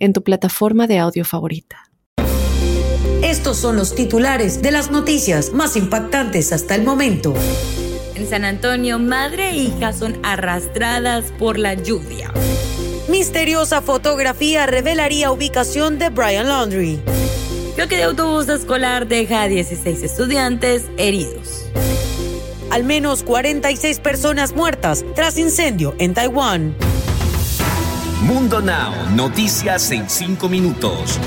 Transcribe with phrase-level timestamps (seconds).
[0.00, 1.90] en tu plataforma de audio favorita.
[3.22, 7.34] Estos son los titulares de las noticias más impactantes hasta el momento.
[8.16, 12.32] En San Antonio, madre e hija son arrastradas por la lluvia.
[13.08, 17.00] Misteriosa fotografía revelaría ubicación de Brian Laundry.
[17.76, 21.66] Choque de autobús escolar deja a 16 estudiantes heridos.
[22.70, 26.74] Al menos 46 personas muertas tras incendio en Taiwán.
[28.20, 31.18] Mundo Now, noticias en 5 minutos.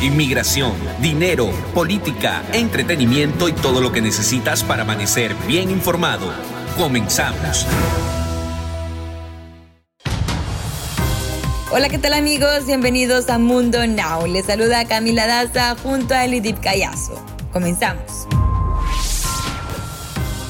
[0.00, 6.32] Inmigración, dinero, política, entretenimiento y todo lo que necesitas para amanecer bien informado.
[6.76, 7.68] Comenzamos.
[11.70, 12.66] Hola, ¿qué tal amigos?
[12.66, 14.26] Bienvenidos a Mundo Now.
[14.26, 17.24] Les saluda Camila Daza junto a Elidip Callazo.
[17.52, 18.26] Comenzamos.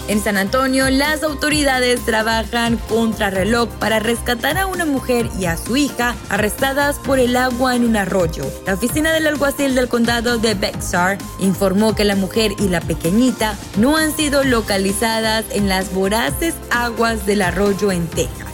[0.08, 5.56] En San Antonio, las autoridades trabajan contra reloj para rescatar a una mujer y a
[5.56, 8.45] su hija arrestadas por el agua en un arroyo.
[8.67, 13.56] La oficina del alguacil del condado de Bexar informó que la mujer y la pequeñita
[13.77, 18.48] no han sido localizadas en las voraces aguas del arroyo en Texas.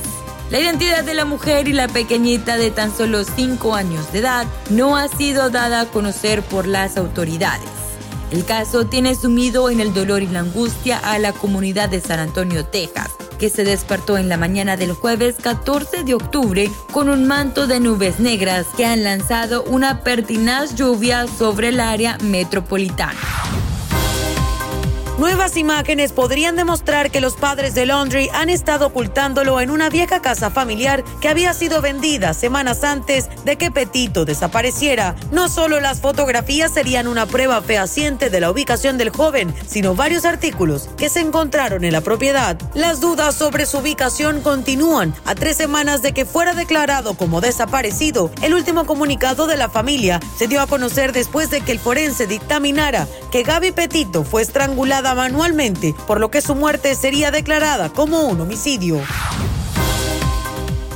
[0.50, 4.46] La identidad de la mujer y la pequeñita de tan solo 5 años de edad
[4.70, 7.77] no ha sido dada a conocer por las autoridades.
[8.30, 12.20] El caso tiene sumido en el dolor y la angustia a la comunidad de San
[12.20, 17.26] Antonio, Texas, que se despertó en la mañana del jueves 14 de octubre con un
[17.26, 23.18] manto de nubes negras que han lanzado una pertinaz lluvia sobre el área metropolitana.
[25.18, 30.22] Nuevas imágenes podrían demostrar que los padres de Laundry han estado ocultándolo en una vieja
[30.22, 35.16] casa familiar que había sido vendida semanas antes de que Petito desapareciera.
[35.32, 40.24] No solo las fotografías serían una prueba fehaciente de la ubicación del joven, sino varios
[40.24, 42.56] artículos que se encontraron en la propiedad.
[42.74, 48.30] Las dudas sobre su ubicación continúan a tres semanas de que fuera declarado como desaparecido.
[48.40, 52.28] El último comunicado de la familia se dio a conocer después de que el forense
[52.28, 58.22] dictaminara que Gaby Petito fue estrangulada manualmente, por lo que su muerte sería declarada como
[58.22, 59.00] un homicidio.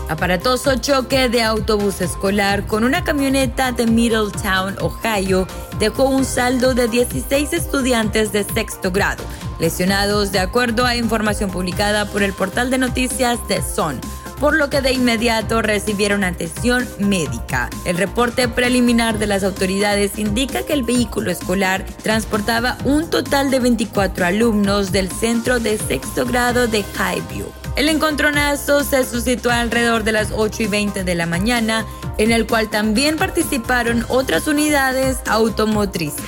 [0.08, 5.46] Aparatoso choque de autobús escolar con una camioneta de Middletown, Ohio,
[5.78, 9.24] dejó un saldo de 16 estudiantes de sexto grado,
[9.58, 14.00] lesionados de acuerdo a información publicada por el portal de noticias The Sun
[14.42, 17.70] por lo que de inmediato recibieron atención médica.
[17.84, 23.60] El reporte preliminar de las autoridades indica que el vehículo escolar transportaba un total de
[23.60, 27.46] 24 alumnos del centro de sexto grado de Highview.
[27.76, 31.86] El encontronazo se suscitó alrededor de las 8 y 20 de la mañana,
[32.18, 36.24] en el cual también participaron otras unidades automotrices.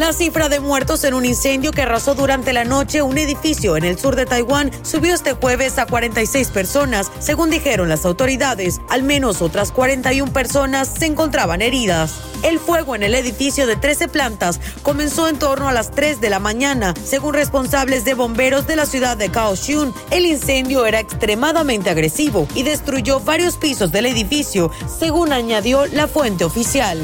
[0.00, 3.84] La cifra de muertos en un incendio que arrasó durante la noche un edificio en
[3.84, 8.80] el sur de Taiwán subió este jueves a 46 personas, según dijeron las autoridades.
[8.88, 12.14] Al menos otras 41 personas se encontraban heridas.
[12.42, 16.30] El fuego en el edificio de 13 plantas comenzó en torno a las 3 de
[16.30, 19.92] la mañana, según responsables de bomberos de la ciudad de Kaohsiung.
[20.10, 26.46] El incendio era extremadamente agresivo y destruyó varios pisos del edificio, según añadió la fuente
[26.46, 26.98] oficial.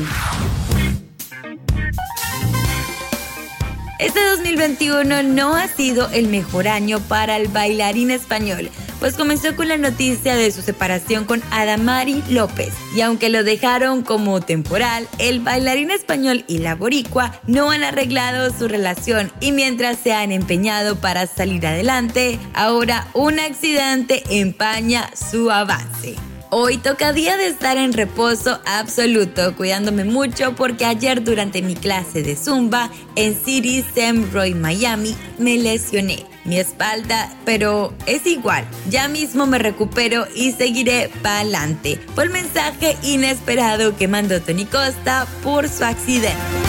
[3.99, 8.71] Este 2021 no ha sido el mejor año para el bailarín español,
[9.01, 12.75] pues comenzó con la noticia de su separación con Adamari López.
[12.95, 18.51] Y aunque lo dejaron como temporal, el bailarín español y la boricua no han arreglado
[18.51, 25.51] su relación y mientras se han empeñado para salir adelante, ahora un accidente empaña su
[25.51, 26.17] avance.
[26.51, 32.23] Hoy toca día de estar en reposo absoluto, cuidándome mucho porque ayer durante mi clase
[32.23, 39.09] de zumba en City Sam Roy Miami me lesioné mi espalda, pero es igual, ya
[39.09, 42.01] mismo me recupero y seguiré para adelante.
[42.15, 46.66] Por el mensaje inesperado que mandó Tony Costa por su accidente.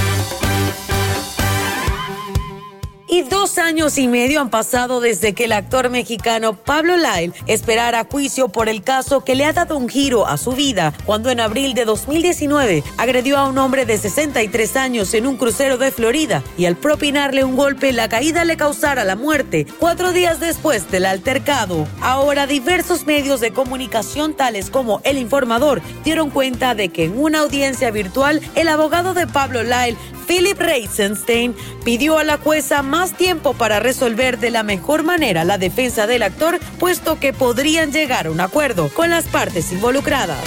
[3.23, 8.49] Dos años y medio han pasado desde que el actor mexicano Pablo Lyle esperara juicio
[8.49, 11.73] por el caso que le ha dado un giro a su vida cuando en abril
[11.73, 16.65] de 2019 agredió a un hombre de 63 años en un crucero de Florida y
[16.65, 21.87] al propinarle un golpe la caída le causara la muerte cuatro días después del altercado.
[22.01, 27.39] Ahora diversos medios de comunicación tales como El Informador dieron cuenta de que en una
[27.39, 29.97] audiencia virtual el abogado de Pablo Lyle
[30.27, 35.57] Philip Reisenstein pidió a la jueza más tiempo para resolver de la mejor manera la
[35.57, 40.44] defensa del actor, puesto que podrían llegar a un acuerdo con las partes involucradas.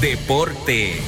[0.00, 1.00] Deportes.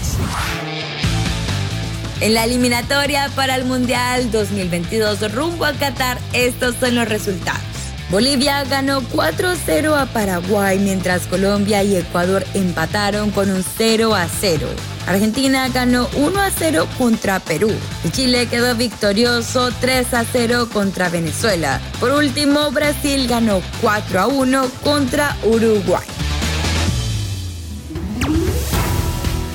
[2.21, 7.78] En la eliminatoria para el Mundial 2022 rumbo a Qatar, estos son los resultados.
[8.11, 14.67] Bolivia ganó 4-0 a Paraguay, mientras Colombia y Ecuador empataron con un 0 0.
[15.07, 17.71] Argentina ganó 1 0 contra Perú
[18.13, 21.81] Chile quedó victorioso 3 0 contra Venezuela.
[22.01, 26.18] Por último, Brasil ganó 4 1 contra Uruguay.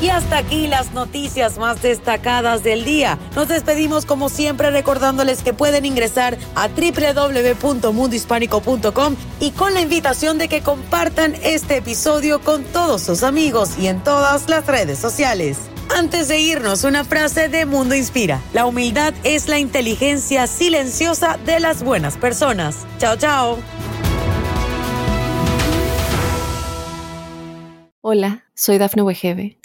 [0.04, 3.18] Y hasta aquí las noticias más destacadas del día.
[3.38, 10.50] Nos despedimos como siempre recordándoles que pueden ingresar a www.mundohispánico.com y con la invitación de
[10.50, 15.58] que compartan este episodio con todos sus amigos y en todas las redes sociales.
[15.96, 18.42] Antes de irnos, una frase de Mundo Inspira.
[18.52, 22.86] La humildad es la inteligencia silenciosa de las buenas personas.
[22.98, 23.58] Chao, chao.
[28.02, 29.63] Hola, soy Dafne Wegebe